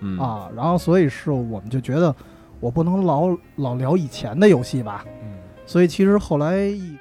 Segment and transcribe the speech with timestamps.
[0.00, 2.14] 嗯啊，然后所以是我们就觉得
[2.58, 6.96] 我不能老老聊以前的游戏吧，嗯所以其实后来一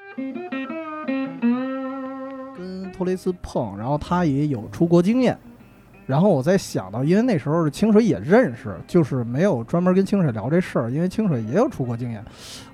[2.56, 5.36] 跟托雷斯碰，然后他也有出国经验，
[6.06, 12.24] 然后我在想到，因为那时候清水也认识，就是没有专门跟清水聊这事儿，因为清水也有出国经验。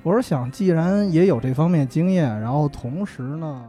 [0.03, 3.63] 我是想，既然也有这方面经验，然后同时呢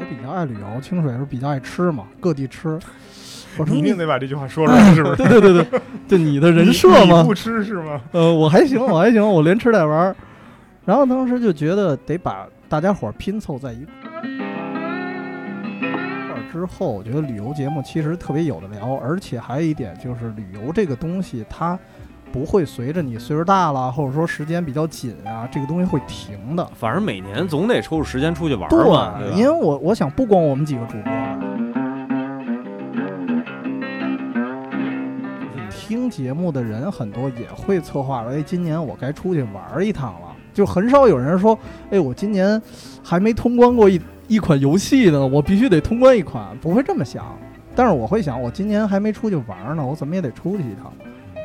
[0.00, 2.78] 也比较爱旅游，清水是比较爱吃嘛，各地吃。
[3.58, 5.16] 我说你一定得把这句话说出来， 是不是？
[5.16, 7.22] 对对对对，就你的人设吗？
[7.24, 8.00] 不吃是吗？
[8.12, 10.16] 呃，我还行，我还行，我连吃带玩儿。
[10.84, 13.94] 然后当时就觉得得把大家伙儿拼凑在一块
[16.34, 21.78] 儿之后，我觉得旅游节目其实特别有的聊，而且还有一点就是旅游这个东西它。
[22.30, 26.70] 不会随着你岁数大了，或者说时间比较紧啊，这个东西会停的。
[26.74, 31.10] 反正每年总得抽出时间出去玩儿嘛，对因为我我想不光我们几个主播
[35.88, 40.36] 听节目的人很多也会策划了，哎，今年我该出去玩一趟了。
[40.52, 41.58] 就很少有人说，
[41.90, 42.60] 哎，我今年
[43.02, 47.24] 还没通关过一一款游戏呢，我必须得通关一款，不会这么想。
[47.74, 50.92] 但是我会想，我今年还没出去玩呢，我怎么也得出去一趟。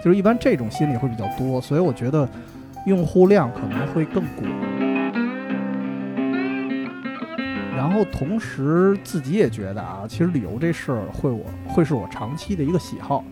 [0.03, 2.28] 就是一般这种心理会比较多，所以我觉得
[2.86, 4.46] 用户量可能会更广。
[7.78, 13.23] 然后同时自己也觉得啊，其实旅游这事儿会我会是我长期的一个喜好。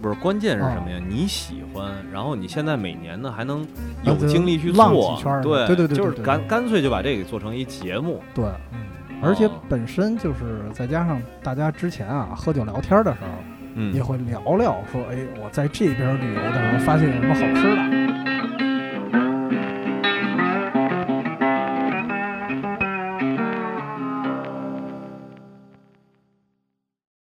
[0.00, 1.00] 不是，关键是什啊么呀？
[1.08, 3.66] 你喜欢，然后你现在每年呢还能
[4.02, 8.80] 有精力去浪做对对对对就是干干脆就把这个做成一节目，对，嗯。
[9.20, 13.28] 而且哦本身就是再加上大家之前啊喝酒聊天的时候，
[13.74, 13.92] 嗯。
[13.92, 17.97] 也会聊聊说，哎，我在这边旅游的时候发现有什么好吃的。